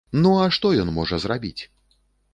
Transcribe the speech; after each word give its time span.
Ну, 0.21 0.29
а 0.45 0.47
што 0.55 0.71
ён 0.85 0.89
можа 0.97 1.21
зрабіць? 1.27 1.61